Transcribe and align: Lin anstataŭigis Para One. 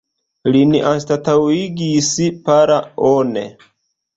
Lin 0.55 0.71
anstataŭigis 0.91 2.09
Para 2.49 2.79
One. 3.15 3.45